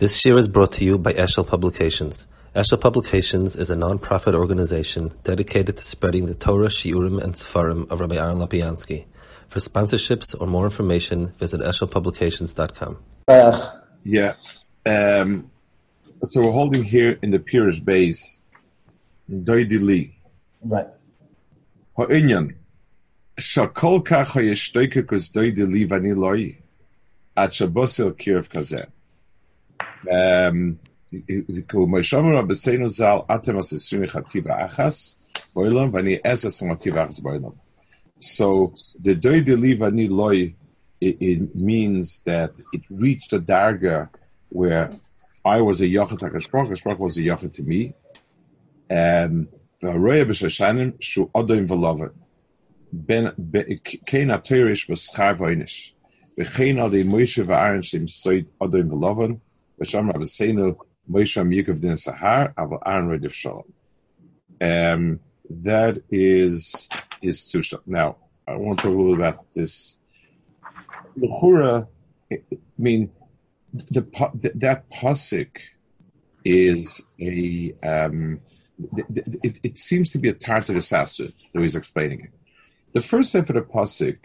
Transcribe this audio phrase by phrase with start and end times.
[0.00, 2.26] This year is brought to you by Eshel Publications.
[2.56, 8.00] Eshel Publications is a non-profit organization dedicated to spreading the Torah, Shiurim, and Sefarim of
[8.00, 9.04] Rabbi Aaron Lopiansky.
[9.48, 12.96] For sponsorships or more information, visit eshelpublications.com.
[14.02, 14.36] Yeah.
[14.86, 15.50] Um,
[16.24, 18.40] so we're holding here in the Pirish base,
[19.30, 20.18] Doidi Li.
[20.62, 20.86] Right.
[21.98, 22.54] Ha'inyan.
[23.38, 26.56] Shakol kach ha'yeshtoike kus Doidi Li vani.
[27.36, 28.86] At shabosil kirv kazeh.
[30.08, 30.78] Um,
[31.12, 31.64] so the
[39.18, 40.54] doy deliva ni loy
[41.00, 44.08] it means that it reached a darga
[44.50, 44.92] where
[45.44, 47.94] I was a yachet HaKashprach, Kashprach was a yachet to me.
[48.90, 51.30] Roya b'shashanim shu.
[52.92, 53.32] Ben
[54.06, 55.92] kein v'schar.
[56.38, 56.90] V'chein al
[57.82, 58.46] shem soid.
[64.60, 66.88] Um, that is
[67.22, 67.80] is Susha.
[67.86, 69.98] Now, I want to talk a little about this.
[71.18, 71.88] Lechura,
[72.30, 72.38] I
[72.78, 73.10] mean,
[73.72, 74.02] the,
[74.34, 75.58] the that pasuk
[76.44, 78.40] is a um,
[78.96, 82.30] it, it, seems to be a tartar assassin, though he's explaining it.
[82.92, 84.18] The first half of the pasuk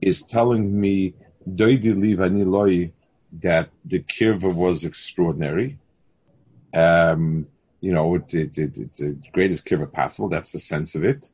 [0.00, 1.14] is telling me
[1.48, 2.92] doidi livani loy
[3.32, 5.78] that the kirva was extraordinary.
[6.74, 7.46] Um,
[7.80, 10.28] you know, it, it, it, it's the greatest kirva possible.
[10.28, 11.28] That's the sense of it.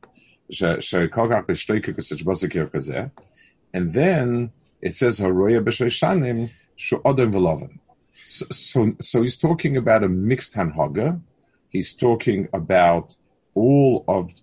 [3.73, 7.79] And then it says Haroya b'shoishanim shu'odem v'loven.
[8.23, 11.21] So, so he's talking about a mixed hanhaga.
[11.69, 13.15] He's talking about
[13.55, 14.33] all of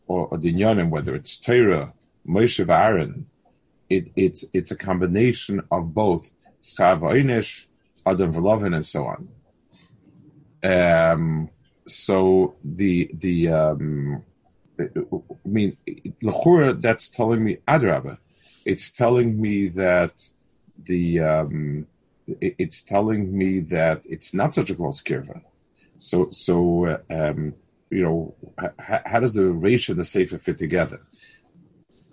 [0.42, 1.92] the yonim, whether it's Torah,
[2.26, 3.26] Moshe, Aaron.
[3.88, 6.32] It, it's it's a combination of both
[6.64, 7.66] Schar V'Einish,
[8.06, 9.28] Adam V'Lovin, and so on.
[10.64, 11.50] Um,
[11.86, 14.24] so the the um,
[14.80, 14.88] I
[15.44, 15.76] mean,
[16.22, 18.18] Lachura, that's telling me Adraba.
[18.64, 20.14] It's telling me that
[20.82, 21.86] the um,
[22.26, 25.42] it, it's telling me that it's not such a close kirva.
[25.98, 27.52] So so um,
[27.90, 31.00] you know, h- how does the ratio and the sefer fit together?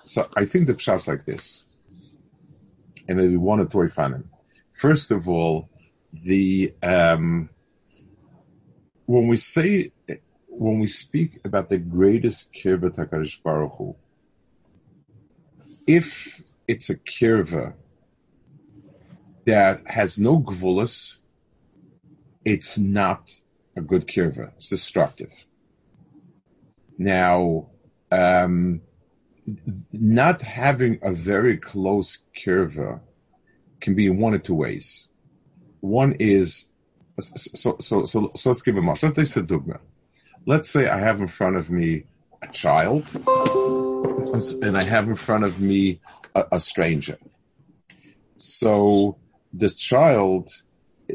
[0.03, 1.66] So I think the pshat's like this,
[3.07, 4.25] and maybe one or two fanim.
[4.73, 5.69] First of all,
[6.13, 7.49] the um,
[9.05, 9.91] when we say
[10.47, 13.95] when we speak about the greatest kirva Takarish Baruch Hu,
[15.87, 17.73] if it's a kirva
[19.45, 21.17] that has no gvulas,
[22.45, 23.31] it's not
[23.75, 24.51] a good kirva.
[24.57, 25.33] It's destructive.
[26.97, 27.69] Now,
[28.11, 28.81] um,
[29.91, 33.01] not having a very close kirva
[33.81, 35.09] can be in one of two ways.
[35.81, 36.69] One is
[37.19, 39.03] so so so so let's give a much.
[39.03, 39.80] Let's say dugma.
[40.46, 42.06] Let's say I have in front of me
[42.42, 43.06] a child,
[44.62, 46.00] and I have in front of me
[46.36, 47.18] a, a stranger.
[48.38, 49.18] So
[49.53, 50.50] this child,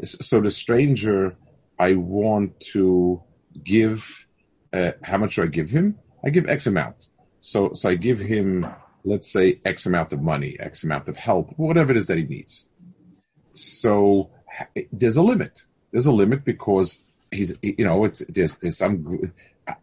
[0.03, 1.35] so the stranger,
[1.79, 3.21] I want to
[3.63, 4.25] give.
[4.73, 5.97] Uh, how much do I give him?
[6.25, 7.09] I give X amount.
[7.39, 8.65] So so I give him,
[9.07, 12.23] let's say, X amount of money, X amount of help, whatever it is that he
[12.23, 12.67] needs.
[13.53, 14.29] So
[14.91, 15.63] there's a limit.
[15.91, 17.01] There's a limit because
[17.31, 19.33] he's, you know, it's there's there's some.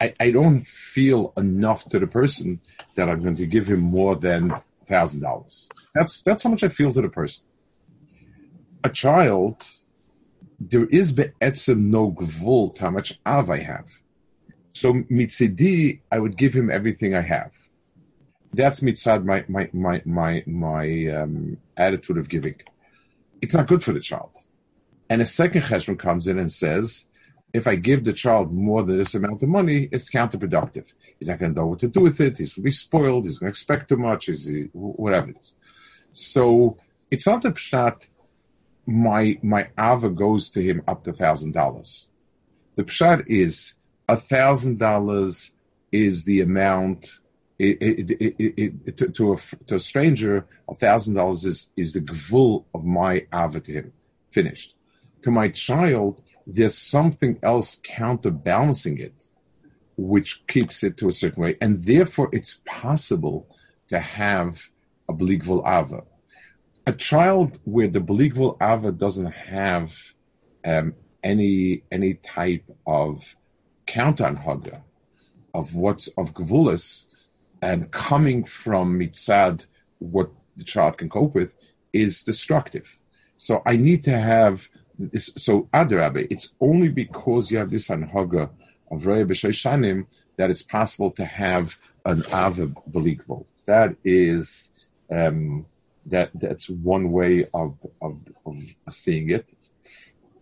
[0.01, 2.61] I, I don't feel enough to the person
[2.95, 4.55] that I'm going to give him more than
[4.87, 5.69] thousand dollars.
[5.95, 7.45] That's that's how much I feel to the person.
[8.83, 9.65] A child,
[10.61, 13.89] there is be'etzem no gvul how much av I have.
[14.73, 17.53] So mitzidi, I would give him everything I have.
[18.55, 22.57] That's mitzad my my my my my um, attitude of giving
[23.41, 24.31] it's not good for the child.
[25.11, 27.07] And a second cheshbon comes in and says,
[27.53, 30.93] if I give the child more than this amount of money, it's counterproductive.
[31.19, 32.39] He's not going to know what to do with it.
[32.39, 33.25] He's going to be spoiled.
[33.25, 34.29] He's going to expect too much.
[34.29, 35.55] Is whatever it is.
[36.13, 36.79] So
[37.11, 38.07] it's not the pshat.
[38.87, 42.09] My my ava goes to him up to thousand dollars.
[42.77, 43.75] The pshat is
[44.09, 45.53] a thousand dollars
[45.93, 47.21] is the amount
[47.59, 49.37] it, it, it, to, to, a,
[49.67, 53.93] to a stranger, a thousand dollars is is the gvul of my ava to him.
[54.31, 54.75] Finished.
[55.23, 59.29] To my child, there's something else counterbalancing it,
[59.97, 63.47] which keeps it to a certain way, and therefore it's possible
[63.89, 64.69] to have
[65.09, 66.03] a bligvul ava.
[66.87, 69.95] A child where the bligvul ava doesn't have
[70.65, 73.37] um, any any type of
[73.87, 74.37] count on
[75.55, 77.07] of what's of gvulis
[77.65, 79.67] and coming from mitzad,
[79.99, 81.55] what the child can cope with,
[81.93, 82.99] is destructive.
[83.39, 84.69] So I need to have
[84.99, 85.33] this.
[85.37, 88.51] so Adarabe, it's only because you have this anhaga
[88.91, 90.07] of Raya B'Shaishanim
[90.37, 93.47] that it's possible to have an Ava Belikvo.
[93.65, 94.71] That is,
[95.11, 95.65] um,
[96.07, 98.57] that that's one way of, of, of
[98.91, 99.47] seeing it.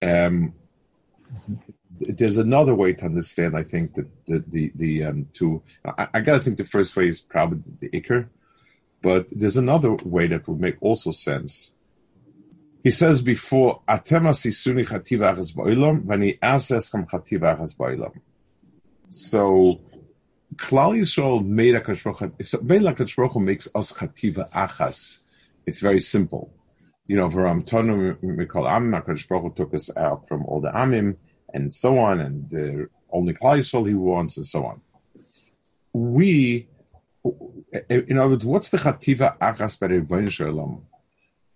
[0.02, 0.54] Um,
[2.08, 3.56] there's another way to understand.
[3.56, 6.96] I think that the the, the um, to I, I got to think the first
[6.96, 8.28] way is probably the ikr,
[9.02, 11.72] but there's another way that would make also sense.
[12.84, 18.14] He says before atema sisuni chativa achas ba'ilam v'ani asescham chativa achas ba'ilam.
[19.08, 19.80] So
[20.56, 25.18] Klal Yisrael made a Baruch makes us chativa achas.
[25.66, 26.52] It's very simple.
[27.06, 31.16] You know, Varam Tonu Mikol Am Baruch took us out from all the Amim
[31.52, 34.80] and so on, and the only Klal he wants, and so on.
[35.92, 36.68] We,
[37.88, 40.80] in other words, what's the chativa achas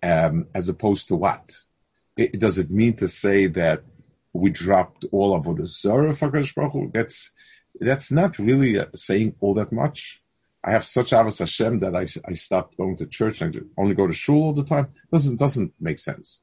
[0.03, 1.55] um, as opposed to what?
[2.15, 3.83] It, does it mean to say that
[4.33, 6.31] we dropped all of the Zara for
[6.93, 7.33] That's
[7.79, 10.21] that's not really saying all that much.
[10.63, 14.07] I have such avos Hashem that I I stopped going to church and only go
[14.07, 14.87] to shul all the time.
[15.11, 16.41] Doesn't doesn't make sense.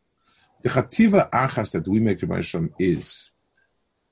[0.62, 3.30] The chativa achas that we make in Hashem is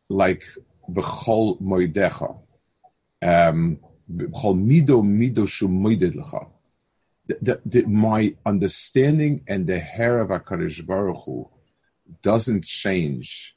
[0.08, 0.44] like
[0.90, 2.38] b'chol moidecha,
[3.22, 3.78] um,
[4.10, 6.48] b'chol mido mido shumoided lecha.
[7.86, 11.48] My understanding and the hair of Hakadosh Baruch Hu
[12.20, 13.56] doesn't change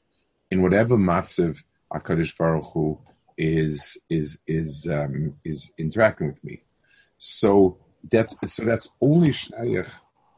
[0.50, 1.62] in whatever matziv
[1.92, 2.98] Hakadosh Baruch Hu
[3.36, 6.62] is is is um, is interacting with me.
[7.18, 7.78] So
[8.10, 9.90] that's so that's only shayach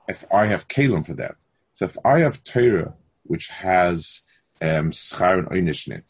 [0.08, 1.36] if I have kalim for that.
[1.72, 2.94] So if I have Torah
[3.24, 4.22] which has
[4.60, 6.02] um, schar and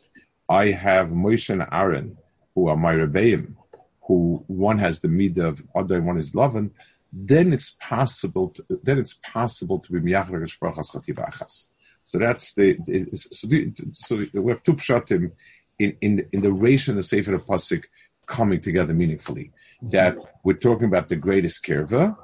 [0.48, 2.16] I have Moshe and Aaron
[2.58, 3.54] who are my rebbeim,
[4.02, 6.72] who one has the midah of other and one is lovin.
[7.12, 8.48] Then it's possible.
[8.50, 11.66] To, then it's possible to be miyachar achas.
[12.02, 15.30] So that's the, the so, the, so we have two pshatim
[15.78, 17.84] in in the, in the Reish and the Sefer of Pasuk
[18.26, 19.52] coming together meaningfully.
[19.82, 19.90] Mm-hmm.
[19.90, 22.16] That we're talking about the greatest kirva,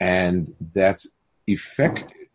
[0.00, 1.08] and that's
[1.46, 2.28] effected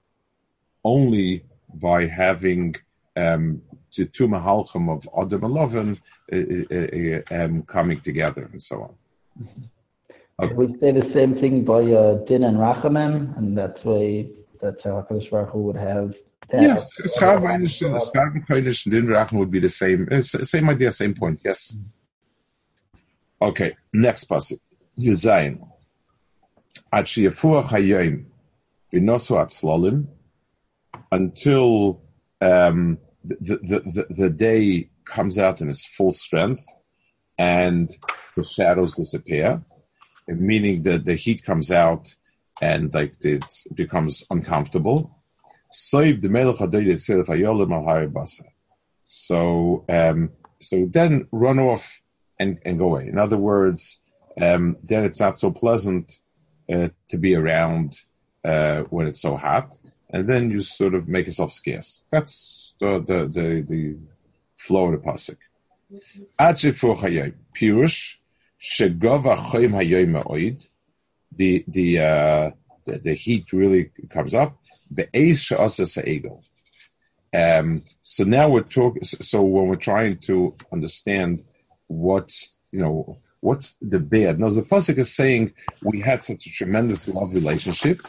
[0.83, 2.75] only by having
[3.19, 3.61] um,
[3.95, 5.99] the two mahalchim of Adam and Lovin
[6.31, 8.93] uh, uh, uh, um, coming together and so on.
[9.41, 9.63] Mm-hmm.
[10.41, 10.53] Okay.
[10.53, 14.27] We say the same thing by uh, Din and Rachamim, and that's why
[14.61, 16.13] that's how Hakadosh Baruch Hu would have
[16.51, 16.89] Yes,
[17.19, 20.07] Schar Weinish and Schar Koinish and Din would be the same.
[20.09, 21.41] It's the same idea, same point.
[21.45, 21.75] Yes.
[23.41, 24.59] Okay, next passage.
[24.97, 25.59] Yuzayin.
[26.91, 28.25] Ad sheyafuach hayoim
[28.91, 30.07] binosu atzlolim
[31.11, 32.01] until
[32.41, 36.65] um, the, the, the, day comes out in its full strength
[37.37, 37.95] and
[38.35, 39.61] the shadows disappear,
[40.27, 42.15] meaning that the heat comes out
[42.61, 45.15] and like it becomes uncomfortable.
[49.03, 50.31] So, um,
[50.61, 52.01] so then run off
[52.39, 53.07] and, and go away.
[53.07, 53.99] In other words,
[54.39, 56.19] um, then it's not so pleasant
[56.71, 57.99] uh, to be around
[58.45, 59.77] uh, when it's so hot,
[60.11, 62.05] and then you sort of make yourself scarce.
[62.11, 63.97] That's the the the, the
[64.55, 65.37] flow of the pasuk.
[67.55, 68.15] Pirush
[68.61, 70.67] shegova choyim hayoyim ma'oid.
[71.35, 72.51] The the uh,
[72.85, 74.57] the, the heat really comes up.
[74.91, 76.43] The ace she'asa se'egel.
[77.33, 79.03] Um, so now we're talking.
[79.03, 81.43] So when we're trying to understand
[81.87, 84.39] what's you know what's the bad.
[84.39, 87.99] Now the pasuk is saying we had such a tremendous love relationship,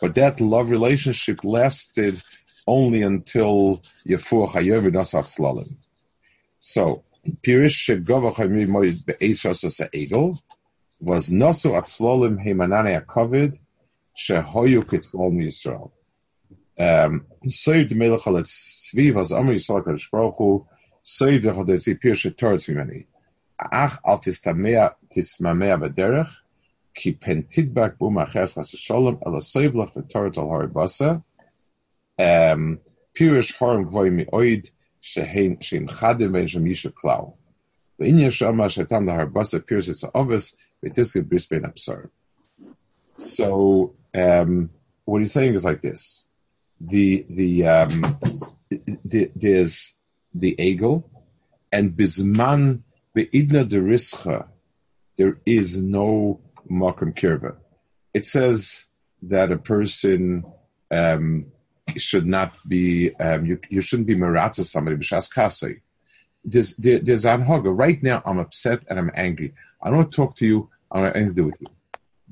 [0.00, 2.22] but that love relationship lasted
[2.66, 5.76] only until Yafur Chayov Nasat Slalim.
[6.60, 7.04] So
[7.42, 9.44] Pirish Shegova Chayim Be'esh
[9.92, 10.38] Egel
[11.00, 13.58] was Nasu Atzlolim Heimanane Akovid
[14.16, 15.90] Shehoyu Kitzlom Yisrael.
[16.78, 20.66] Um, Save the Melech al Tzvi was Amr Yisrael Kadosh Baruch Hu
[21.02, 23.06] Save the Chodesh Pir Shetoretz Mimeni
[23.58, 26.30] Ach al Tistamea Tismamea Bederech
[26.94, 31.22] Ki Pen Tidbak Bum Aches Chas Shalom Ala Save Lach V'Toretz Al Har Basa
[33.14, 34.70] Pirish Harim Gvoy Mi Oid
[35.02, 37.34] Shehein Shein Chadim Ben Shem Yishuv Klau
[38.00, 42.10] Ve'in Yeshama Shetam the Har Basa Pirish It's Ovis V'Tiske Bris Ben Absar.
[43.16, 44.70] So um,
[45.04, 46.24] what he's saying is like this:
[46.80, 48.18] the the, um,
[49.04, 49.96] the there's
[50.34, 51.04] the egel,
[51.70, 52.80] and bisman
[53.16, 54.46] beidna derischa,
[55.16, 57.56] there is no makom kirva.
[58.14, 58.86] It says
[59.22, 60.44] that a person
[60.90, 61.46] um,
[61.96, 65.80] should not be um, you, you shouldn't be maratza somebody b'shas kasei.
[66.44, 67.76] There's there, there's anhaga.
[67.76, 69.54] Right now, I'm upset and I'm angry.
[69.82, 70.70] I don't want to talk to you.
[70.90, 71.68] I don't have anything to do with you.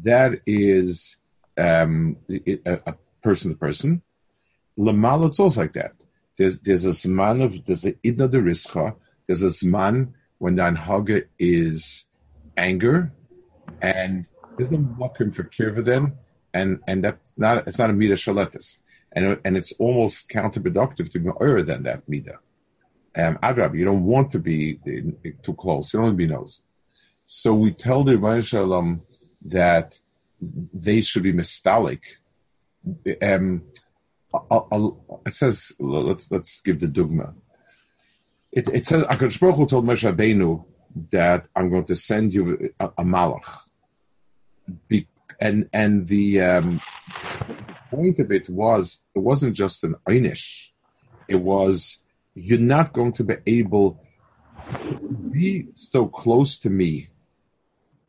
[0.03, 1.17] That is
[1.59, 4.03] um, a, a person to person.
[4.79, 5.93] Lamal, it's also like that.
[6.37, 8.95] There's there's a zman of there's a idna de rischa.
[9.27, 12.07] There's a zman when the anhaga is
[12.57, 13.13] anger,
[13.83, 14.27] and
[14.57, 16.15] there's no makim for kirva then,
[16.55, 18.81] and and that's not it's not a mida shaletis,
[19.13, 22.39] and and it's almost counterproductive to be earlier than that mida.
[23.17, 25.93] Um, Adrab, you don't want to be in, in, too close.
[25.93, 26.63] You don't want to be nose.
[27.25, 29.03] So we tell the Rebbeinu Shalom
[29.43, 29.99] that
[30.41, 32.03] they should be mistalik.
[33.23, 33.63] Um,
[35.27, 37.35] it says, let's let's give the dogma.
[38.53, 40.65] It, it says, Akadosh Baruch told Moshe Rabbeinu
[41.11, 43.69] that I'm going to send you a, a malach.
[44.89, 45.07] Be,
[45.41, 46.81] and and the, um,
[48.01, 50.45] point of it was it wasn't just an einish.
[51.29, 51.99] It was
[52.35, 53.89] you're not going to be able
[54.73, 56.93] to be so close to me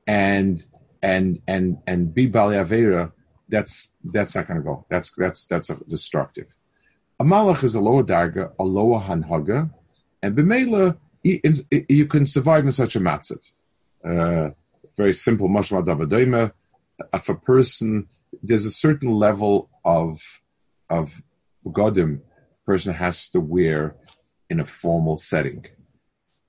[0.07, 0.55] and
[1.11, 3.11] and and and be Bali Avera,
[3.53, 3.73] that's
[4.15, 4.85] that's not to go.
[4.89, 6.47] That's that's that's destructive.
[7.19, 9.59] A malach is a lower darga, a lower hanhaga,
[10.21, 10.97] and b'meila
[11.99, 13.43] you can survive in such a matzit.
[14.03, 14.49] Uh,
[14.97, 16.51] very simple mashma davadoima.
[17.13, 18.07] If a person
[18.41, 20.41] there's a certain level of
[20.89, 21.21] of
[21.65, 22.21] godim
[22.65, 23.95] person has to wear
[24.49, 25.65] in a formal setting,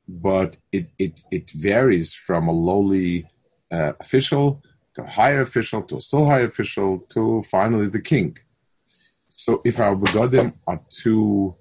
[0.08, 3.26] but it it it varies from a lowly
[3.70, 4.62] uh, official
[4.94, 8.36] to higher official to a still higher official to finally the king.
[9.28, 11.56] So if our begodim are too,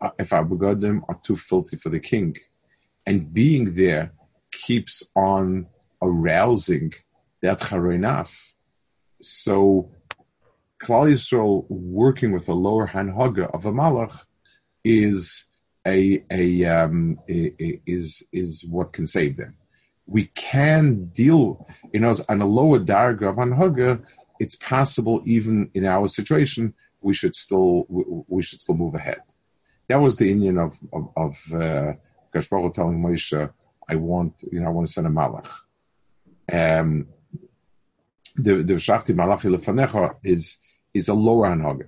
[0.00, 2.36] uh, if our begodim are too filthy for the king,
[3.04, 4.12] and being there
[4.52, 5.66] keeps on
[6.00, 6.92] arousing
[7.42, 8.30] that charoinaf,
[9.20, 9.90] so
[10.82, 14.24] Klal Yisrael working with a lower hanhaga of a malach
[14.84, 15.46] is
[15.86, 19.56] a, a, um, is is what can save them
[20.06, 24.02] we can deal, you know, on a lower darga of anhaga,
[24.38, 27.86] it's possible even in our situation, we should still
[28.28, 29.20] we should still move ahead.
[29.88, 31.92] That was the Indian of of, of uh,
[32.32, 33.50] telling Moshe,
[33.88, 35.48] I want you know I want to send a malach.
[36.52, 37.08] Um,
[38.36, 40.58] the the shakti malachi lefanecha is
[40.94, 41.86] is a lower anhaga.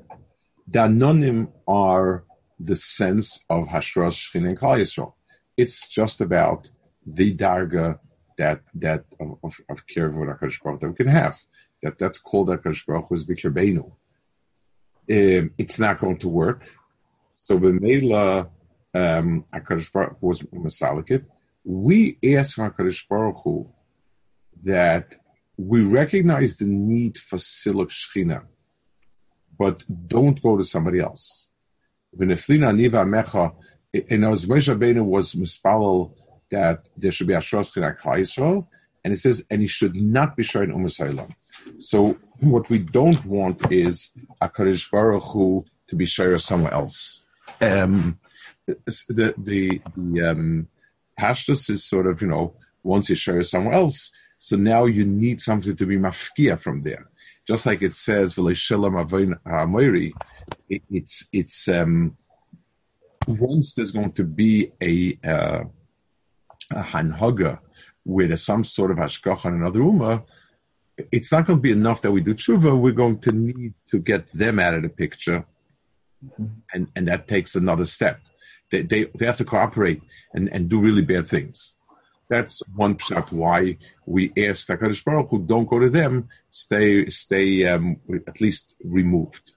[0.67, 2.25] The anonim are
[2.59, 5.14] the sense of hashras shchin and Yisrael.
[5.57, 6.71] It's just about
[7.07, 7.99] the darga
[8.37, 11.38] that that of of, of Hakadosh Baruch that we can have.
[11.83, 13.78] That that's called Hakadosh Baruch Hu's Bikir
[15.11, 16.69] um, It's not going to work.
[17.35, 18.50] So B'meila
[18.95, 21.25] um, Hakadosh Baruch was masalikit.
[21.64, 23.71] We ask Hakadosh Baruch Hu
[24.64, 25.17] that
[25.59, 28.45] we recognize the need for siluk shchina,
[29.59, 31.50] but don't go to somebody else.
[32.17, 33.55] V'neflina niva mecha.
[34.11, 36.12] And as Moshe Rabbeinu was mispalel
[36.50, 38.67] that there should be a Ashros Chinak Yisrael,
[39.05, 40.88] and it says, and he should not be sharing Umm
[41.79, 44.11] So what we don't want is
[44.41, 47.23] a Kaddish Baruch Hu to be shared somewhere else.
[47.61, 48.19] Um,
[48.67, 48.77] the
[49.09, 50.69] the the um,
[51.19, 55.40] pashtus is sort of you know once you share somewhere else, so now you need
[55.40, 57.09] something to be mafkia from there.
[57.47, 58.37] Just like it says
[60.68, 62.14] it's it's um,
[63.26, 65.64] once there's going to be a uh,
[66.71, 67.59] a hanhaga
[68.04, 70.25] with some sort of hashgacha on another ummah,
[71.12, 72.78] it's not going to be enough that we do tshuva.
[72.78, 75.45] We're going to need to get them out of the picture,
[76.73, 78.21] and and that takes another step.
[78.71, 80.02] They they, they have to cooperate
[80.35, 81.76] and, and do really bad things.
[82.28, 86.28] That's one shot why we ask the Hakadosh Baruch Hu, don't go to them.
[86.50, 89.52] Stay stay um, at least removed.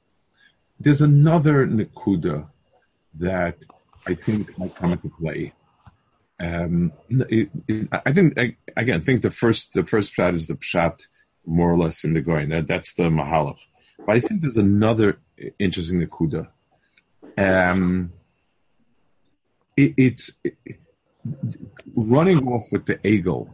[0.80, 2.48] There's another nekuda
[3.16, 3.58] that
[4.08, 5.54] I think might come into play
[6.42, 10.48] um, it, it, I think I, again, I think the first the first pshat is
[10.48, 11.06] the pshat
[11.46, 12.50] more or less in the going.
[12.50, 13.60] That, that's the mahalach.
[14.06, 15.20] But I think there's another
[15.60, 16.48] interesting nekuda.
[17.38, 18.14] Um,
[19.78, 20.32] it, it's
[21.96, 23.50] running off with the egel.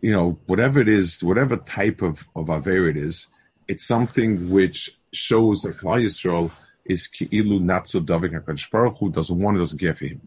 [0.00, 3.28] You know, whatever it is, whatever type of of aver it is,
[3.68, 6.50] it's something which shows that Klal Yisrael
[6.84, 10.26] is ki'ilu not so davik Hakadosh Baruch doesn't want it, doesn't care for him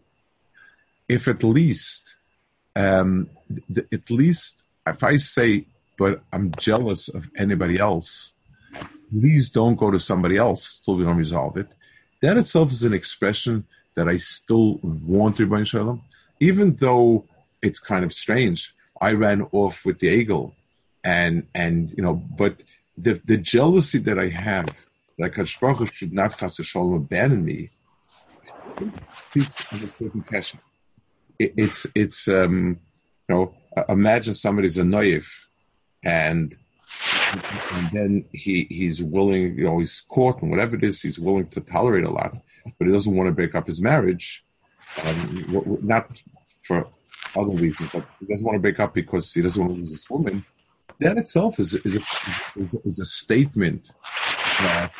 [1.08, 2.16] if at least,
[2.74, 3.30] um,
[3.76, 5.66] at least if I say,
[5.98, 8.32] but I'm jealous of anybody else,
[9.10, 11.68] please don't go to somebody else till we don't resolve it.
[12.22, 16.02] That itself is an expression that I still want to Rebbein Shalom,
[16.40, 17.24] even though
[17.62, 18.74] it's kind of strange.
[19.00, 20.52] I ran off with the egel,
[21.04, 22.62] and and you know, but
[22.96, 24.86] the the jealousy that I have,
[25.18, 27.70] that Kashbaruch should not Chas Shalom abandon me,
[31.38, 32.80] it's it's um,
[33.28, 33.54] you know
[33.88, 35.28] imagine somebody's a naif
[36.02, 36.56] and
[37.72, 41.46] and then he he's willing you know he's caught and whatever it is he's willing
[41.48, 42.38] to tolerate a lot
[42.78, 44.44] but he doesn't want to break up his marriage,
[45.02, 46.22] um, not
[46.66, 46.86] for
[47.36, 49.90] other reasons, but he doesn't want to break up because he doesn't want to lose
[49.90, 50.44] this woman.
[51.00, 52.02] That itself is is a,
[52.56, 53.92] is, is a statement
[54.62, 54.92] that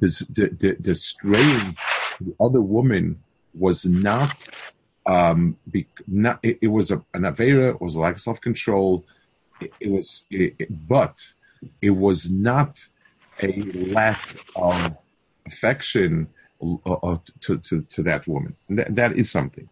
[0.00, 1.76] this, the, the the strain
[2.20, 3.22] the other woman
[3.54, 4.48] was not
[5.04, 8.40] um be, not it, it was a, an avera, it was a lack of self
[8.40, 9.04] control.
[9.60, 11.20] It, it, was, it, but
[11.80, 12.84] it was not
[13.40, 14.96] a lack of
[15.46, 16.28] affection
[16.86, 18.56] uh, to, to, to that woman.
[18.68, 19.68] That, is something.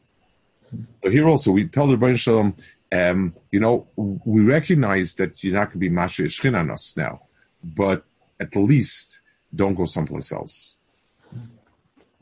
[1.03, 2.55] So here also, we tell the Rebbeinu Shalom,
[2.93, 6.97] um, you know, we recognize that you're not going to be Masha Yishkin on us
[6.97, 7.23] now,
[7.63, 8.05] but
[8.41, 9.21] at least
[9.55, 10.79] don't go someplace else.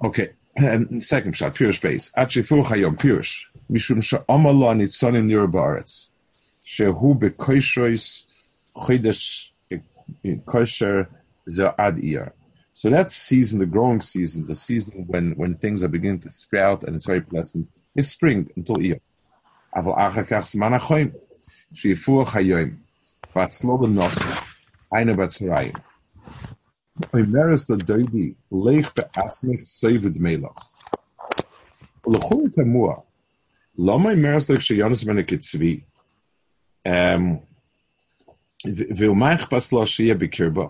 [0.05, 2.13] Okay, and second shot, pure space.
[2.17, 3.23] Achifu Chayom, pure.
[3.71, 6.09] Mishum Sha'amala Nitzanim Nir Ba'aretz.
[6.65, 8.25] Shehu Bekoishois
[8.77, 9.51] Chodesh
[10.47, 11.09] Kosher
[11.49, 12.33] Za'ad Iyar.
[12.78, 16.84] So that season, the growing season, the season when, when things are beginning to sprout
[16.84, 19.00] and it's very pleasant, is spring until Iyar.
[19.76, 21.10] אבל אחר כך זמן החיים,
[21.74, 22.78] שיפור החיים,
[23.36, 24.30] ואצלו לנוסע,
[24.92, 25.74] היינו בצהריים.
[27.14, 30.74] אומרס לדודי, לך בעצמך סבד מלך.
[32.08, 32.96] ולכו תמוה,
[33.78, 35.80] למה אומרס לך שיונס בן הקצבי,
[38.98, 40.70] ומה אכפת לו שיהיה בקרבו?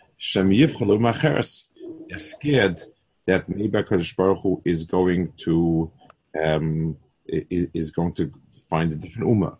[0.23, 1.67] Shem Yivchalu Macheres.
[2.07, 2.79] They're scared
[3.25, 5.91] that maybe HaKadosh Baruch Hu is going to
[6.39, 8.31] um, is going to
[8.69, 9.57] find a different ummah.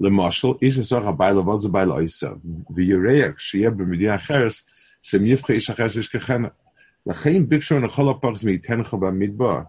[0.00, 2.36] L'mashal, ish esach habayl avaz habayl oisa,
[2.72, 4.64] v'yireach shiyeh b'medina acheres,
[5.02, 6.50] shem yivcha ish acheres ish kechena.
[7.06, 9.68] L'chein bikshu en achol aparz mi'itencha b'midbar,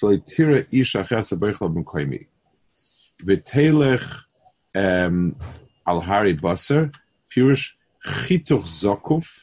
[0.00, 2.28] shalei tira ish acheres habaychal b'mkoimi.
[3.20, 4.22] V'teilech
[4.76, 5.34] um,
[5.84, 6.92] al hari baser,
[7.28, 7.72] pirush
[8.04, 9.42] chitoch zokuf,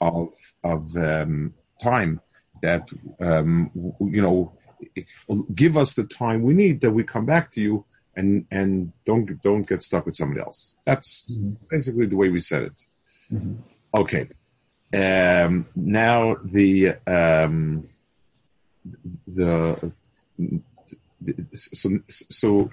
[0.00, 0.32] of
[0.64, 2.20] of um, time
[2.62, 2.88] that
[3.20, 4.52] um, you know
[5.54, 7.84] give us the time we need that we come back to you
[8.16, 10.74] and and don't don't get stuck with somebody else.
[10.84, 11.52] That's mm-hmm.
[11.70, 12.86] basically the way we said it.
[13.32, 13.54] Mm-hmm.
[13.94, 14.28] Okay.
[14.94, 17.88] Um, now the um,
[19.26, 19.92] the,
[21.20, 22.70] the, so so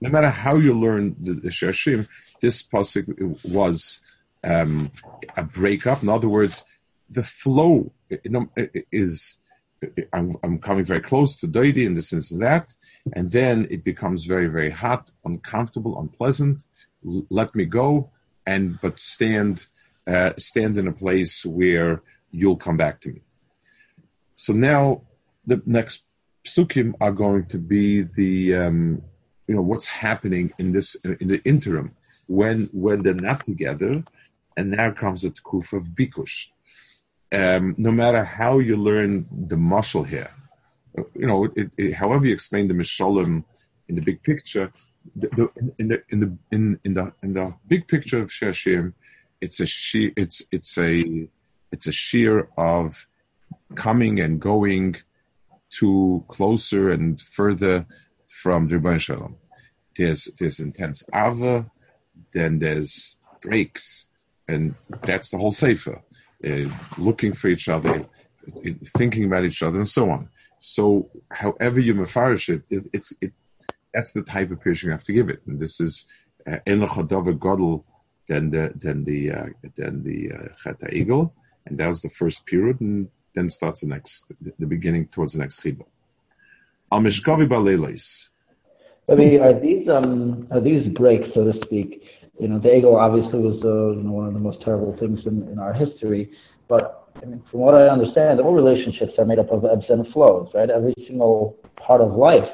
[0.00, 2.08] no matter how you learn the, the Shashim,
[2.40, 4.00] this pasuk was
[4.44, 4.90] um,
[5.36, 6.02] a breakup.
[6.02, 6.64] In other words,
[7.08, 7.92] the flow
[8.92, 9.36] is
[10.12, 12.74] I'm, I'm coming very close to Doidi in the sense of that,
[13.14, 16.64] and then it becomes very, very hot, uncomfortable, unpleasant.
[17.06, 18.10] L- let me go,
[18.46, 19.66] and but stand,
[20.06, 23.22] uh, stand in a place where you'll come back to me.
[24.36, 25.02] So now
[25.46, 26.04] the next
[26.46, 29.02] psukim are going to be the, um,
[29.46, 34.04] you know, what's happening in this in the interim when when they're not together,
[34.60, 36.38] and now comes the kuf of bikush
[37.32, 40.30] um, no matter how you learn the muscle here,
[41.14, 43.44] you know, it, it, however you explain the mishalim
[43.88, 44.72] in the big picture,
[45.14, 48.92] the, the, in the in the in, in the in the big picture of Shashim,
[49.40, 51.28] it's a sheer, it's it's a
[51.72, 53.06] it's a sheer of
[53.76, 54.96] coming and going
[55.78, 57.86] to closer and further
[58.28, 59.36] from the Rebbeinu Shalom.
[59.96, 61.70] There's there's intense ava,
[62.32, 64.08] then there's breaks,
[64.50, 66.02] and that's the whole sefer
[66.48, 68.06] uh, looking for each other,
[68.98, 70.28] thinking about each other, and so on.
[70.58, 73.32] So, however you mafarish it, it, it's it,
[73.94, 75.40] that's the type of piercing you have to give it.
[75.46, 76.06] And this is
[76.66, 77.84] en uh, godel
[78.28, 81.32] than the than the uh, than the uh, egel,
[81.66, 85.40] and that was the first period, and then starts the next the beginning towards the
[85.40, 85.84] next chiba.
[86.92, 88.28] Al mishkavi balelos.
[89.08, 92.02] Are these um are these breaks, so to speak?
[92.40, 95.46] You know, egel obviously was uh, you know one of the most terrible things in,
[95.52, 96.30] in our history.
[96.68, 100.06] But I mean, from what I understand, all relationships are made up of ebbs and
[100.12, 100.70] flows, right?
[100.70, 102.48] Every single part of life,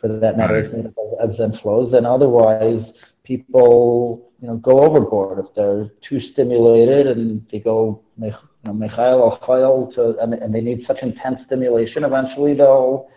[0.00, 2.82] for that matter, is made up of ebbs and flows, and otherwise,
[3.22, 8.32] people, you know, go overboard if they're too stimulated and they go, you
[8.64, 12.02] know, Michael or to, and, and they need such intense stimulation.
[12.02, 13.08] Eventually, they'll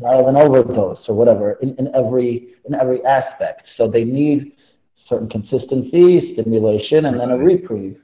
[0.00, 3.62] die of an overdose or whatever in, in every in every aspect.
[3.78, 4.52] So they need
[5.10, 8.00] certain consistency, stimulation, and then a reprieve.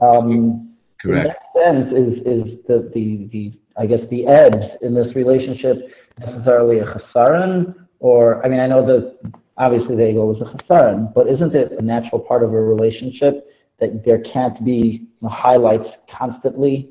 [0.00, 1.28] Um, Correct.
[1.56, 5.78] In that sense, is is the, the the I guess the edge in this relationship
[6.18, 9.18] necessarily a chasaran, or I mean, I know that
[9.56, 13.48] obviously the egel is a chasaran, but isn't it a natural part of a relationship
[13.78, 16.90] that there can't be highlights constantly?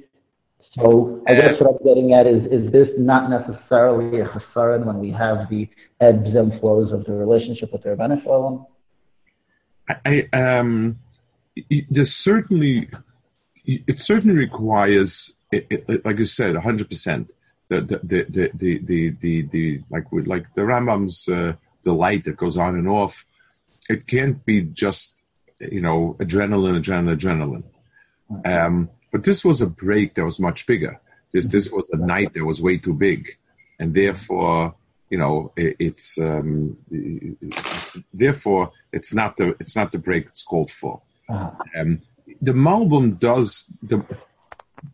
[0.75, 4.99] So I guess what I'm getting at is is this not necessarily a chasaran when
[4.99, 5.67] we have the
[6.01, 8.65] ebbs and flows of the relationship with the Rebbeinu
[9.89, 10.02] Shalom?
[10.06, 10.99] I, um,
[11.89, 12.89] there's certainly
[13.88, 17.30] it certainly requires, it, it, like you said, 100%.
[17.67, 22.23] The, the, the, the, the, the, the, like with, like the Rambam's, uh, the light
[22.23, 23.25] that goes on and off.
[23.88, 25.13] It can't be just,
[25.60, 28.47] you know, adrenaline, adrenaline, adrenaline.
[28.47, 30.99] Um, but this was a break that was much bigger.
[31.32, 33.38] This, this was a night that was way too big.
[33.80, 34.73] And therefore,
[35.10, 36.78] you know, it, it's, um,
[38.13, 41.02] therefore it's not the, it's not the break it's called for.
[41.28, 41.52] Uh-huh.
[41.80, 42.02] Um,
[42.41, 44.04] the Malbim does the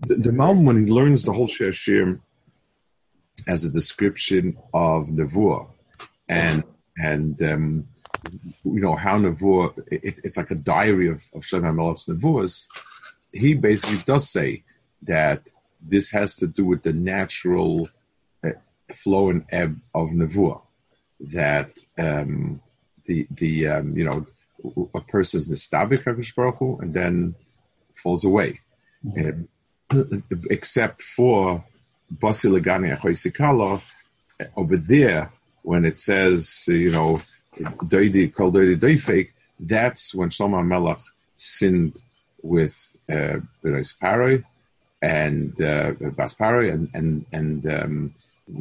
[0.08, 2.20] the, the Malbim when he learns the whole Shir
[3.48, 5.68] as a description of Nevuah
[6.28, 6.64] and
[6.98, 7.88] and um,
[8.64, 12.68] you know how Nevuah it, it's like a diary of of Shlomo Melech's Nevuahs.
[13.32, 14.64] He basically does say
[15.04, 15.50] that
[15.82, 17.90] this has to do with the natural
[18.94, 20.62] flow and ebb of Nevuah.
[21.20, 22.62] That um,
[23.06, 24.26] the the um, you know
[24.94, 26.04] a person's nistabik
[26.36, 27.36] Baruch Hu, and then
[27.94, 28.60] falls away.
[29.06, 29.44] Mm-hmm.
[29.92, 30.04] Uh,
[30.50, 31.64] except for
[32.14, 33.84] Basi Legani Sikala,
[34.56, 37.22] over there, when it says, you know,
[37.56, 41.00] Doidi Kol Doidi Doifek, that's when Shlomo Melech
[41.38, 42.02] sinned
[42.42, 44.44] with uh, Paroi
[45.02, 48.16] and uh, Bas Paroi, and, and, and um,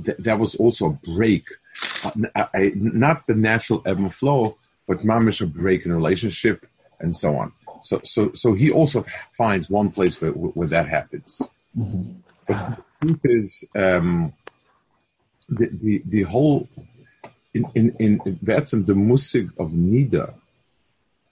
[0.05, 1.47] th- that was also a break,
[2.35, 6.66] uh, not the natural ebb and flow, but mamish a break in relationship
[7.01, 7.53] and so on.
[7.83, 11.42] So, so, so he also finds one place where, where that happens.
[11.77, 12.12] Mm-hmm.
[12.47, 14.33] But the truth is, um,
[15.49, 16.68] the, the, the whole,
[17.53, 20.35] in, in, in that's the musig of Nida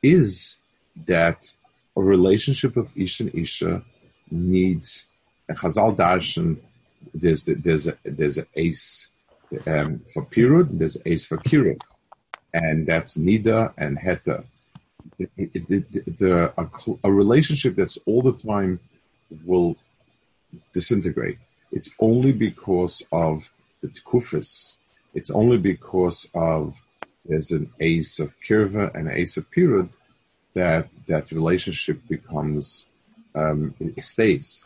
[0.02, 0.58] is
[1.06, 1.52] that
[1.96, 3.82] a relationship of Isha and Isha
[4.30, 5.06] needs,
[5.48, 6.58] a Chazal Darshan,
[7.14, 9.08] there's, there's, a, there's an ace
[9.66, 11.78] um, for Pirud, there's an ace for Kirud
[12.52, 14.44] and that's Nida and Heta.
[15.18, 16.68] It, it, it, the, a,
[17.04, 18.80] a, relationship that's all the time
[19.44, 19.76] will
[20.72, 21.38] disintegrate.
[21.70, 23.48] It's only because of
[23.82, 24.76] the tkufis.
[25.14, 26.80] It's only because of
[27.24, 29.90] there's an ace of kirva and ace of pirud
[30.54, 32.86] that that relationship becomes
[33.34, 34.64] um, stays.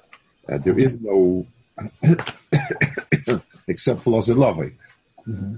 [0.49, 1.47] Uh, there is no
[3.69, 4.57] except for loss love.
[4.57, 5.57] Mm-hmm.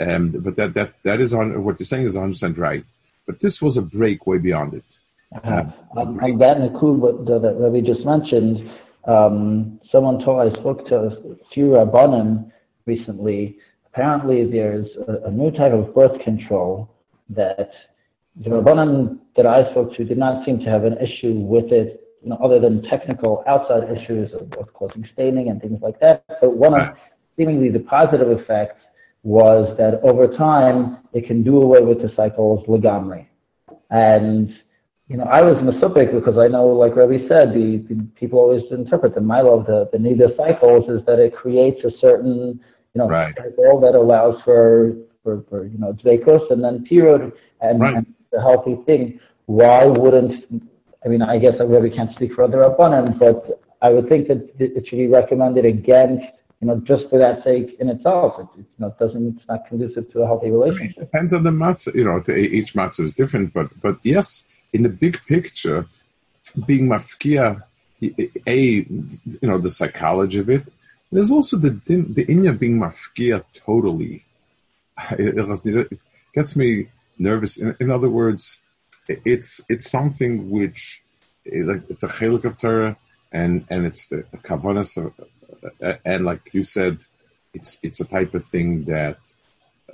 [0.00, 2.84] Um, but that, that, that is on what you're saying is 100% right.
[3.26, 4.98] But this was a break way beyond it.
[5.34, 5.64] Uh-huh.
[5.96, 8.68] Um, on that Nakud, that Rabbi just mentioned,
[9.04, 12.50] um, someone told I spoke to a few Rabbanim
[12.86, 13.58] recently.
[13.86, 16.90] Apparently, there's a, a, new type of birth control
[17.28, 17.70] that
[18.36, 22.00] the Rabbanim that I spoke to did not seem to have an issue with it,
[22.22, 26.24] you know, other than technical outside issues of, of causing staining and things like that.
[26.40, 26.96] But one of
[27.36, 28.80] seemingly the positive effects
[29.22, 33.26] was that over time it can do away with the cycles legamri.
[33.90, 34.52] And
[35.10, 38.62] you know, I was masupik because I know, like Rabbi said, the, the people always
[38.70, 42.60] interpret the milo of the, the nida cycles is that it creates a certain,
[42.94, 43.34] you know, right.
[43.36, 47.96] cycle that allows for, for, for you know, dvekos and then period and, right.
[47.96, 49.18] and the healthy thing.
[49.46, 50.62] Why wouldn't,
[51.04, 54.28] I mean, I guess I really can't speak for other abundant, but I would think
[54.28, 56.24] that it should be recommended against
[56.60, 60.12] you know, just for that sake in itself, it, you know, doesn't, it's not conducive
[60.12, 60.98] to a healthy relationship.
[60.98, 64.82] It depends on the matzah, you know, each matzah is different, but, but yes, in
[64.82, 65.86] the big picture,
[66.66, 67.62] being mafkia,
[68.46, 70.64] a, you know, the psychology of it,
[71.10, 74.24] there's also the, the inya being mafkia totally.
[75.12, 76.00] It, it,
[76.34, 77.56] gets me nervous.
[77.56, 78.60] In, in, other words,
[79.24, 81.02] it's, it's something which,
[81.46, 82.96] eh, like it's a chelik of Torah,
[83.32, 85.12] and, and it's the, the kavanas of,
[85.62, 86.98] eh, eh, and like you said,
[87.54, 89.18] it's it's a type of thing that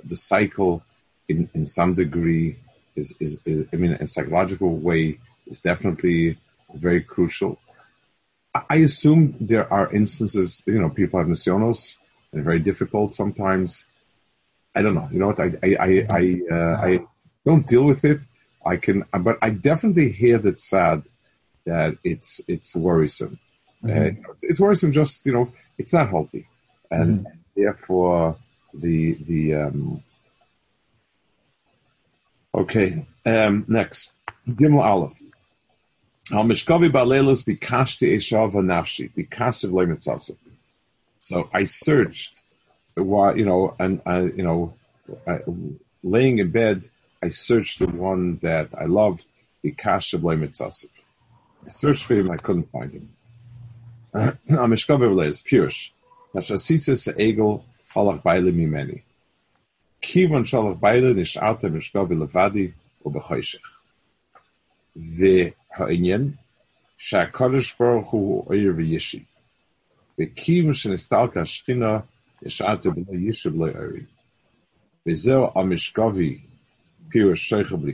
[0.03, 0.83] the cycle,
[1.27, 2.57] in in some degree,
[2.95, 6.37] is is, is I mean, in psychological way, is definitely
[6.73, 7.59] very crucial.
[8.69, 11.97] I assume there are instances, you know, people have nisyonos
[12.31, 13.85] and very difficult sometimes.
[14.75, 15.09] I don't know.
[15.11, 15.39] You know what?
[15.39, 16.99] I I I I, uh, I
[17.45, 18.21] don't deal with it.
[18.67, 21.03] I can, but I definitely hear that sad
[21.65, 23.39] that it's it's worrisome.
[23.83, 24.29] Mm-hmm.
[24.29, 24.91] Uh, it's worrisome.
[24.91, 26.47] Just you know, it's not healthy,
[26.91, 27.37] and mm-hmm.
[27.55, 28.37] therefore
[28.73, 30.03] the the um,
[32.53, 33.05] okay.
[33.25, 34.13] Um, next,
[34.47, 35.21] Gimel Aleph.
[36.31, 40.37] Al mishkavi balelos bikashti eshav nafshi bikashti v'leimitzasim.
[41.19, 42.41] So I searched,
[42.95, 44.73] while you know, and I, you know,
[45.25, 45.39] I,
[46.03, 46.89] laying in bed,
[47.22, 49.24] I searched the one that I loved,
[49.64, 50.90] bikashti v'leimitzasim.
[51.64, 53.08] I searched for him, I couldn't find him.
[54.14, 55.90] Al mishkavi balelos pirush.
[56.34, 57.62] Nashasisis egel
[57.94, 59.02] halach baile mimeni.
[60.02, 62.72] Kivon shalach baile nish'ata mishkavi levadi
[63.04, 63.68] u'b'choshech.
[64.96, 66.32] והעניין
[66.98, 69.24] שהקדוש ברוך הוא אויר וישי.
[70.18, 71.98] וכיוון שנסתלקה השכינה,
[72.42, 74.00] ישעתה בלא ישי בלא אורי.
[75.06, 75.46] וזהו
[77.13, 77.93] Pirush Sheicha Bli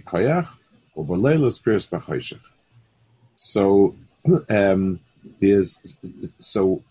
[0.96, 2.40] or Baleilas Pirush Bachoshech.
[3.36, 3.96] So,
[4.50, 5.00] um,
[5.40, 5.98] there's,
[6.40, 6.84] so,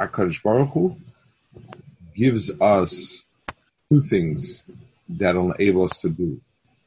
[0.00, 0.96] HaKadosh Baruch Hu
[2.14, 3.24] gives us
[3.90, 4.64] two things
[5.08, 6.40] that enable us to do.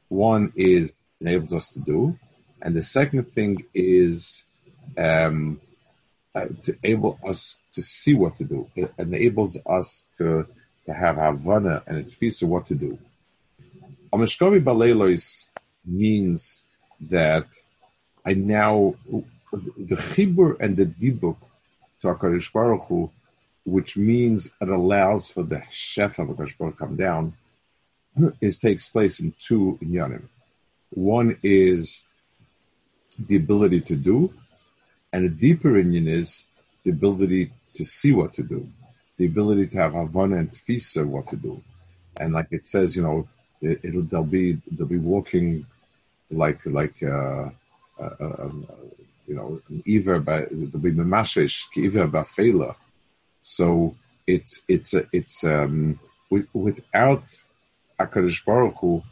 [0.08, 2.18] One is enables us to do,
[2.62, 4.44] and the second thing is
[4.96, 5.60] um,
[6.34, 8.68] uh, to enable us to see what to do.
[8.76, 10.46] It enables us to,
[10.86, 12.98] to have havana and a tefisa what to do.
[14.12, 15.46] Amishkavi Balelois
[15.84, 16.64] means
[17.00, 17.46] that
[18.24, 18.94] I now,
[19.52, 21.36] the Chibur and the Dibuk
[22.02, 23.10] to HaKadosh Baruch Hu,
[23.64, 27.34] which means it allows for the Chef of HaKadosh Baruch to come down,
[28.40, 30.24] is takes place in two inyanim.
[30.90, 32.04] One is
[33.16, 34.34] the ability to do,
[35.12, 36.46] and a deeper union is
[36.84, 38.68] the ability to see what to do,
[39.18, 41.62] the ability to have havana and tfisa what to do,
[42.16, 43.28] and like it says, you know,
[43.60, 45.66] it, will they'll be they'll be walking
[46.30, 47.50] like like uh,
[47.98, 48.66] uh, uh um,
[49.26, 50.90] you know either by they'll be
[51.76, 52.74] either by failure.
[53.40, 53.94] So
[54.26, 55.98] it's it's uh, it's um
[56.30, 57.24] without
[57.98, 59.02] Hakadosh Baruch Hu,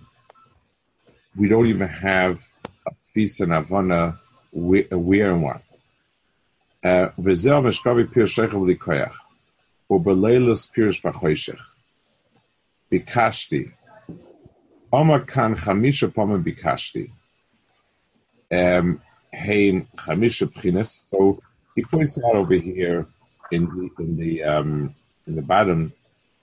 [1.36, 2.44] we don't even have
[2.86, 4.18] a tfis and avana
[4.52, 5.62] where and what.
[6.84, 9.14] V'zeh meshkavi pirshech v'likoyach,
[9.90, 11.60] u'beleilus pirsh b'choyshech.
[12.90, 13.72] Bikashti,
[14.92, 17.10] Omar kan chamisha pomim bikashti.
[18.50, 21.08] Hein chamisha pchines.
[21.10, 21.42] So
[21.74, 23.06] he points out over here
[23.52, 24.94] in the in the um,
[25.26, 25.92] in the bottom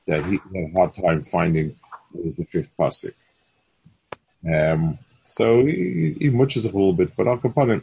[0.08, 1.75] that he had a hard time finding
[2.13, 3.13] was the fifth pasuk.
[4.47, 6.29] Um, so he, he
[6.65, 7.81] a little bit, but Al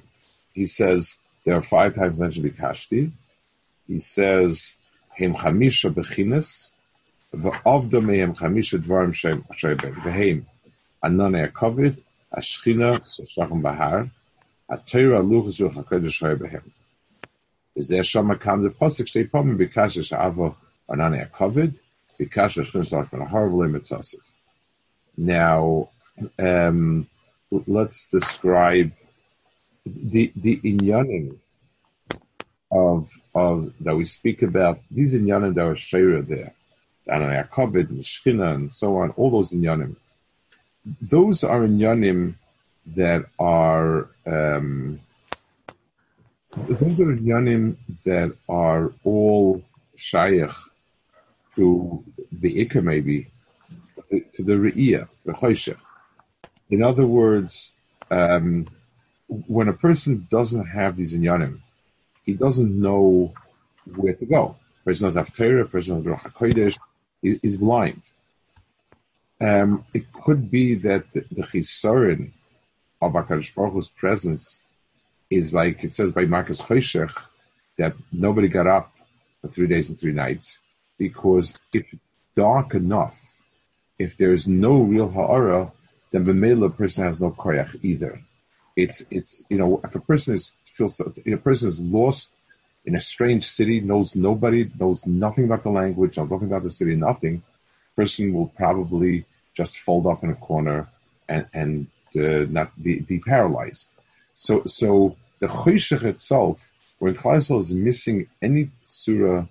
[0.54, 3.10] he says there are five times mentioned bikashti.
[3.88, 4.76] He says
[5.18, 6.72] heim chamisha bechines.
[7.32, 10.46] the mehem chamisha dvarim sheim the heim.
[11.04, 11.98] Anone er Akovit,
[12.32, 14.08] Ashchina Shachem Bahar,
[14.70, 16.62] Atera Luchazuch Hakodesh Hoybahem.
[17.74, 20.54] Is there Shama Kam the Posik Shtei Pomen Bikasha Sha'avo
[20.88, 21.74] Anone er Akovit,
[22.18, 24.16] Bikasha Shchina Shlach Bahar V'le
[25.16, 25.88] Now,
[26.38, 27.08] um,
[27.50, 28.92] let's describe
[29.84, 31.36] the the inyanim
[32.70, 34.80] of of that we speak about.
[34.90, 36.54] These inyanim that are shira there,
[37.08, 39.10] er and Yaakovit and Shkina and so on.
[39.10, 39.96] All those inyanim
[40.84, 42.34] those are inyanim
[42.86, 45.00] that are um,
[46.56, 49.62] those are inyanim that are all
[49.96, 50.50] shaykh
[51.56, 53.28] to the ikka maybe
[54.10, 55.78] to the re'iyah, the choshech.
[56.70, 57.72] In other words,
[58.10, 58.68] um,
[59.28, 61.60] when a person doesn't have these inyanim,
[62.24, 63.32] he doesn't know
[63.96, 64.56] where to go.
[64.84, 66.78] Person has Haftarah, a person has Ruach HaKodesh,
[67.22, 68.02] is blind.
[69.42, 72.30] Um, it could be that the, the chisaron
[73.00, 74.62] of HaKadosh Baruch Hu's presence
[75.30, 77.24] is like it says by Makas Choshech
[77.76, 78.92] that nobody got up
[79.40, 80.60] for three days and three nights
[80.96, 81.92] because if
[82.36, 83.40] dark enough,
[83.98, 85.72] if there's no real ha'ara,
[86.12, 88.22] then the male person has no koyach either.
[88.76, 92.32] It's it's you know if a person is feels a person is lost
[92.84, 96.70] in a strange city, knows nobody, knows nothing about the language, knows nothing about the
[96.70, 97.42] city, nothing.
[97.96, 100.88] Person will probably just fold up in a corner
[101.28, 101.86] and and
[102.16, 103.88] uh, not be, be paralyzed.
[104.34, 109.46] So so the choshech itself, when Kleisel is missing any surah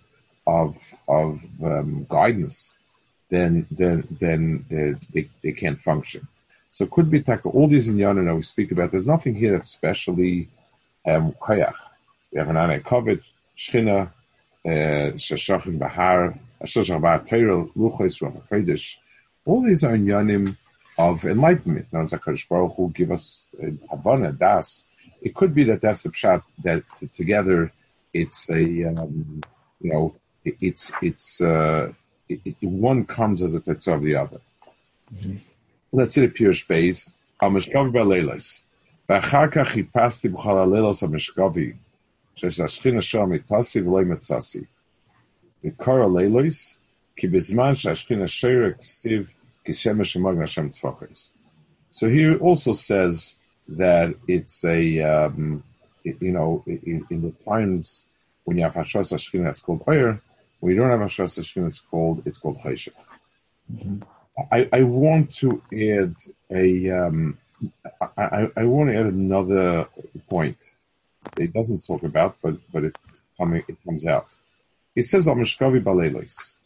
[0.47, 2.75] of of um, guidance,
[3.29, 6.27] then then then uh, they, they can't function.
[6.71, 8.91] So it could be taka all these inyanim that we speak about.
[8.91, 10.47] There's nothing here that's specially
[11.05, 11.75] um, koyach.
[12.31, 13.21] we have an Ane Kovet,
[13.57, 14.09] Shchina,
[14.65, 14.69] uh,
[15.17, 18.97] Shashachim Bahar, Shashach Bahar Teirel, Luchos, Ruach
[19.44, 20.56] All these are yanim
[20.98, 21.86] of enlightenment.
[21.92, 23.46] Now, Zakadosh Baruch Hu give us
[23.90, 24.84] Havana, Das.
[25.22, 26.82] It could be that that's the pshat that
[27.14, 27.72] together
[28.12, 29.42] it's a, um,
[29.80, 31.92] you know, it's, it's, uh,
[32.28, 34.40] it, it, one comes as a tetzah of the other.
[35.14, 35.36] Mm-hmm.
[35.92, 37.10] Let's see the pure space.
[37.42, 38.62] המשקובי בלילות.
[39.08, 41.72] ואחר כך חיפשתי בכל הלילות המשקובי,
[42.36, 44.60] שהשכינה שם מיתסי ולא מצאסי.
[45.64, 46.78] וקורא לילוס,
[51.89, 53.35] so here also says
[53.67, 55.63] that it's a, um,
[56.03, 58.05] you know, in, in, the times
[58.45, 60.21] when you have Hashras Ashkina, it's called ayer.
[60.59, 62.93] When you don't have Hashras Ashkina, it's called, it's called Cheshech.
[63.71, 64.03] Mm-hmm.
[64.51, 66.15] I, I, want to add
[66.49, 67.37] a, um,
[68.17, 69.87] I, I, want to add another
[70.29, 70.57] point.
[71.37, 72.95] It doesn't talk about, but, but it,
[73.37, 74.27] coming, it comes out.
[74.95, 76.57] It says, Amishkavi Balelos.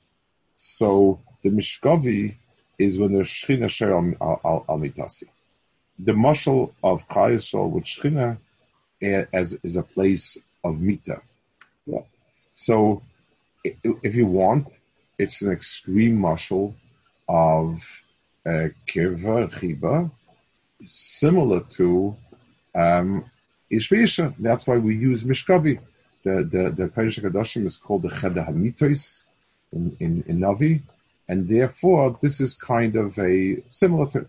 [0.67, 2.35] So the mishkavi
[2.79, 5.25] is when the Shechina share al, al, al mitasi.
[5.99, 8.39] The mashal of Kayasol with shchina
[9.31, 11.21] as is a place of mita.
[11.85, 12.01] Yeah.
[12.51, 13.03] So
[13.63, 14.67] if you want,
[15.19, 16.75] it's an extreme marshal
[17.29, 18.01] of
[18.43, 20.09] uh, kirva chiba,
[20.81, 22.17] similar to
[22.73, 23.23] um,
[23.71, 24.33] ishvisha.
[24.39, 25.79] That's why we use mishkavi.
[26.23, 29.25] The the the Kodesh is called the Cheda Hamitos
[29.71, 30.81] in, in in Navi,
[31.27, 34.27] and therefore this is kind of a similar to.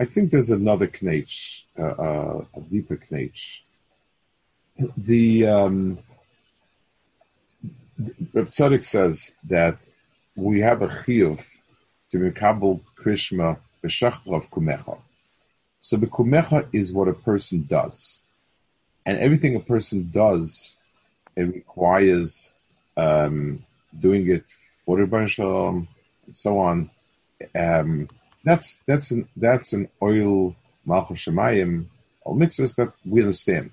[0.00, 3.60] I think there's another knach, uh, uh, a deeper knach.
[4.96, 5.98] The um,
[8.00, 9.76] Tzaddik says that
[10.36, 11.44] we have a chiyuv
[12.10, 14.98] to Mekabel Krishma B'Shachrav Kumecha.
[15.80, 18.20] So the Kumecha is what a person does.
[19.04, 20.76] And everything a person does,
[21.34, 22.52] it requires
[22.96, 23.64] um,
[23.98, 24.44] doing it
[24.84, 24.98] for
[25.28, 25.88] Shalom,
[26.26, 26.90] and so on.
[27.54, 28.08] Um,
[28.44, 31.86] that's that's an that's an oil Malchus Shemayim
[32.22, 33.70] or mitzvahs that we understand.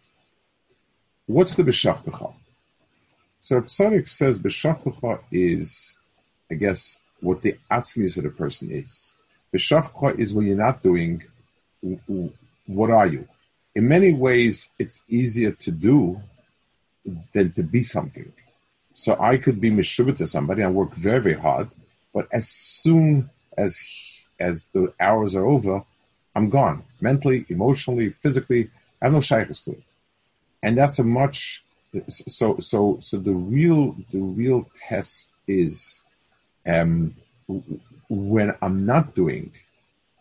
[1.28, 2.34] What's the B'Shachracha?
[3.40, 5.96] So Psarik says B'Shachracha is,
[6.52, 9.16] I guess, what the atzmius of the person is.
[9.58, 11.24] Shafcha is when you're not doing.
[12.66, 13.28] What are you?
[13.74, 16.22] In many ways, it's easier to do
[17.34, 18.32] than to be something.
[18.98, 21.70] So I could be mishubah to somebody and work very, very hard,
[22.14, 23.82] but as soon as
[24.40, 25.84] as the hours are over,
[26.34, 28.70] I'm gone mentally, emotionally, physically.
[29.02, 29.84] I have no shaykhs to it,
[30.64, 31.62] and that's a much.
[32.10, 36.02] So so so the real the real test is
[36.66, 37.16] um,
[38.08, 39.52] when I'm not doing,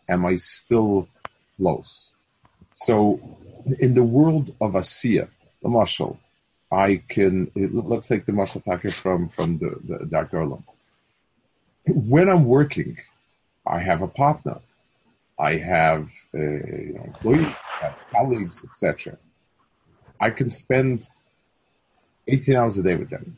[0.09, 1.07] am I still
[1.55, 2.11] close?
[2.73, 3.21] So,
[3.79, 5.29] in the world of Asiya,
[5.63, 6.17] the mashal,
[6.71, 10.45] I can let's take the mashal take from from the, the Dr.
[11.87, 12.97] When I'm working,
[13.65, 14.59] I have a partner,
[15.39, 19.17] I have a, you know, employees, I have colleagues, etc.
[20.19, 21.07] I can spend
[22.27, 23.37] 18 hours a day with them,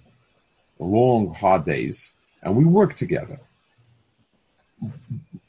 [0.79, 3.39] long hard days, and we work together.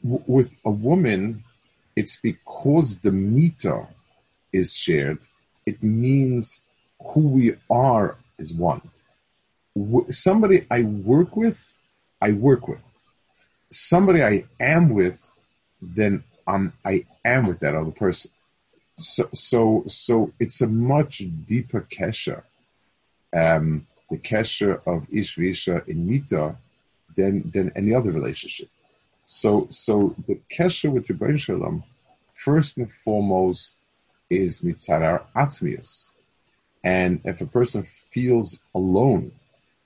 [0.02, 1.44] W- with a woman,
[1.94, 3.86] it's because the meter
[4.52, 5.18] is shared,
[5.66, 6.60] it means
[7.00, 8.82] who we are is one.
[10.10, 11.74] Somebody I work with,
[12.20, 12.84] I work with.
[13.70, 15.30] Somebody I am with,
[15.80, 18.30] then I'm, I am with that other person.
[18.96, 22.42] So, so, so it's a much deeper kesha.
[23.32, 26.56] Um, the kesha of Ishvisha in Mita
[27.16, 28.68] than than any other relationship.
[29.24, 31.82] So so the kesher with Ribono Shel Olam,
[32.32, 33.76] first and foremost,
[34.30, 36.12] is mitzadar atzmius.
[36.82, 39.32] And if a person feels alone,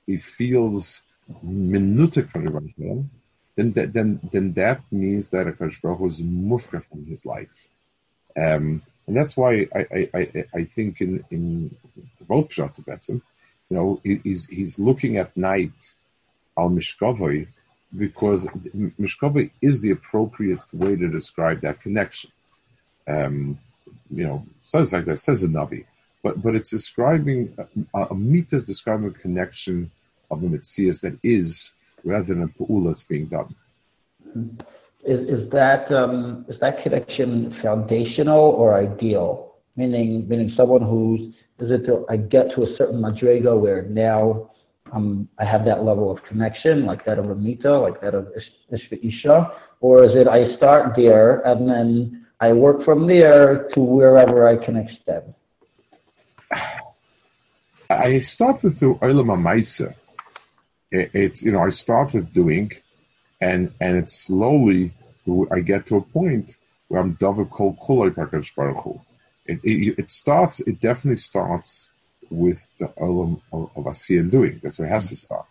[0.07, 1.03] he feels
[1.45, 3.09] minutic from Ribono Shel Olam,
[3.57, 7.67] then that, then then that means that a Baruch is mufka from his life.
[8.37, 11.77] Um, and that's why I, I, I, I think in in
[12.29, 12.79] Pshat
[13.73, 15.73] you know, he's he's looking at night
[16.59, 17.47] al mishkavoi
[17.97, 18.47] because
[19.01, 22.31] mishkavoi is the appropriate way to describe that connection.
[23.09, 23.59] Um,
[24.11, 25.87] you know, says like that says a navi,
[26.23, 27.55] but but it's describing
[27.95, 29.91] a, a mita is describing a connection
[30.31, 31.71] of the mitzias that is
[32.05, 33.55] rather than a pu'ula that's being done.
[35.05, 39.49] Is, is that um, is that connection foundational or ideal?
[39.75, 44.51] Meaning, meaning someone who's is it to, I get to a certain madrega where now
[44.93, 48.29] um, I have that level of connection, like that of a mita, like that of
[48.73, 49.53] Ishva Isha?
[49.81, 54.65] Or is it I start there and then I work from there to wherever I
[54.65, 55.35] can extend?
[57.91, 59.95] I started through Olam HaMaisa.
[60.91, 62.73] It's, you know, I started doing,
[63.41, 64.93] and and it's slowly,
[65.51, 66.57] I get to a point
[66.89, 69.01] where I'm double kol kulay takadosh baruch.
[69.47, 71.89] It, it, it starts, it definitely starts
[72.31, 74.61] with the Olam of, of Asiya doing.
[74.63, 75.47] That's where it has to start.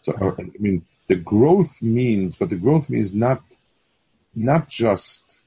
[0.00, 3.42] So, uh, I mean, the growth means, but the growth means not,
[4.34, 5.40] not just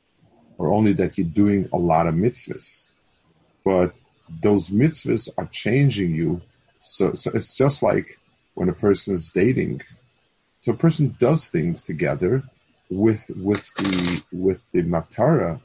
[0.58, 2.89] or only that you're doing a lot of mitzvahs,
[3.64, 3.93] but
[4.30, 6.42] those mitzvahs are changing you.
[6.80, 8.20] So, so it's just like
[8.54, 9.82] when a person is dating.
[10.62, 12.44] So a person does things together
[12.90, 15.60] with with the with the matara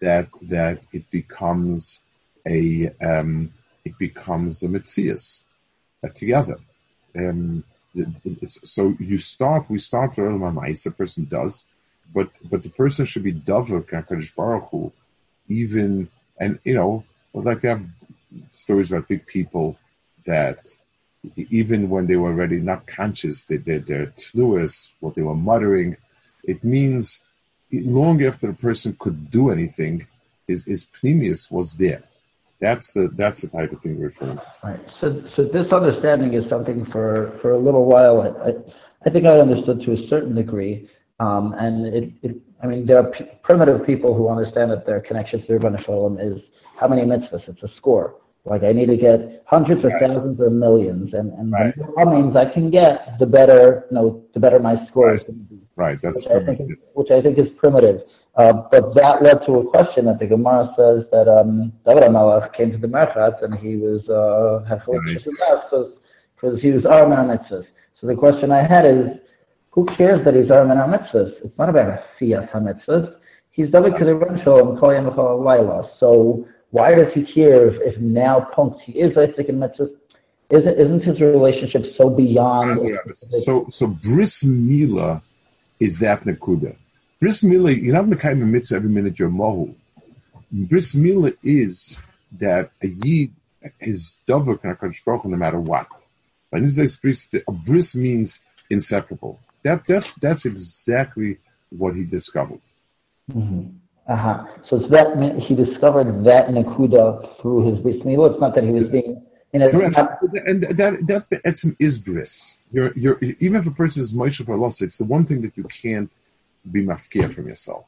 [0.00, 2.00] that that it becomes
[2.46, 3.52] a um,
[3.84, 5.42] it becomes a mitzias
[6.02, 6.58] uh, together.
[7.16, 7.64] Um,
[8.46, 11.64] so you start we start early a person does,
[12.12, 13.90] but but the person should be davuk
[14.36, 14.92] Baruch Hu,
[15.48, 17.04] even and you know
[17.42, 17.84] like they have
[18.52, 19.76] stories about big people
[20.26, 20.68] that
[21.36, 25.96] even when they were already not conscious, they did their tluas, what they were muttering.
[26.44, 27.20] It means
[27.72, 30.06] long after the person could do anything,
[30.46, 32.02] his his pnimius was there.
[32.60, 34.42] That's the that's the type of thing we're referring to.
[34.62, 34.80] Right.
[35.00, 38.20] So so this understanding is something for for a little while.
[38.20, 38.52] I
[39.06, 40.88] I think I understood to a certain degree.
[41.20, 45.00] Um, and it, it, I mean, there are p- primitive people who understand that their
[45.00, 46.38] connection to Rebbe Shalom is
[46.78, 47.48] how many mitzvahs?
[47.48, 48.16] It's a score.
[48.46, 50.02] Like I need to get hundreds of right.
[50.02, 51.74] thousands or millions, and and right.
[51.74, 55.20] the more means I can get, the better you know, the better my score right.
[55.20, 55.60] is going to be.
[55.76, 55.98] Right.
[56.02, 58.00] That's which I, think is, which I think is primitive.
[58.36, 62.52] Uh, but that led to a question that the Gemara says that um, David HaMelech
[62.54, 64.60] came to the merchatz and he was uh,
[66.34, 67.64] because he was Aram mitzvahs.
[68.00, 69.06] So the question I had is,
[69.74, 71.32] who cares that he's Aram mitzvahs?
[71.44, 73.12] It's not about a Siyas mitzvahs.
[73.50, 78.48] He's David to the Renshal and Koyam So why does he care if, if now
[78.54, 79.88] punks he is Isaac and Mitzvah?
[80.50, 82.88] Isn't, isn't his relationship so beyond?
[82.88, 82.98] Yeah,
[83.46, 85.22] so so bris mila
[85.80, 86.76] is that nakuda.
[87.20, 89.74] Bris mila, you're not kind of mitzvah every minute you're mohu.
[90.52, 91.98] Bris mila is
[92.32, 93.32] that a yid
[93.80, 95.86] is dover no matter what.
[96.52, 97.28] And this is bris.
[97.48, 99.40] A bris means inseparable.
[99.64, 101.38] That that's that's exactly
[101.70, 102.60] what he discovered.
[103.32, 103.76] Mm-hmm.
[104.06, 104.44] Uh-huh.
[104.68, 105.16] So it's that
[105.48, 108.32] he discovered that Nakuda through his bris milah.
[108.32, 109.96] It's not that he was being in a Correct.
[110.46, 112.58] and that that that's an isbris.
[112.70, 115.64] You're you're even if a person is Moshe Parlos, it's the one thing that you
[115.64, 116.10] can't
[116.70, 117.86] be mafkia from yourself.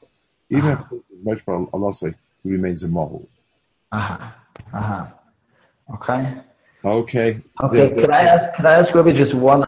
[0.49, 0.97] Even uh-huh.
[0.97, 3.27] if Moshe Parlos he remains a mohul.
[3.93, 4.31] Uh-huh.
[4.73, 5.07] Uh-huh.
[5.95, 6.41] Okay.
[6.85, 7.43] Okay.
[7.63, 7.95] Okay.
[7.95, 9.63] Could I ask could I ask Rabbi just one